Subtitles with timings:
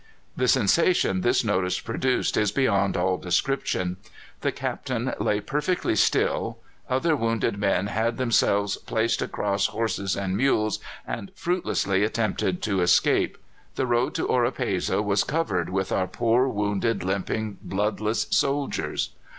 [0.35, 3.97] The sensation this notice produced is beyond all description.
[4.39, 6.57] The Captain lay perfectly still;
[6.89, 13.37] other wounded men had themselves placed across horses and mules, and fruitlessly attempted to escape.
[13.75, 19.11] The road to Oropesa was covered with our poor wounded, limping, bloodless soldiers.